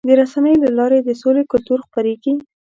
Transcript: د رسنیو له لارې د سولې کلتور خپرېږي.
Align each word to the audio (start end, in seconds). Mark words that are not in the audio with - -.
د 0.07 0.09
رسنیو 0.19 0.61
له 0.63 0.69
لارې 0.77 0.97
د 1.03 1.09
سولې 1.21 1.43
کلتور 1.51 1.79
خپرېږي. 1.87 2.33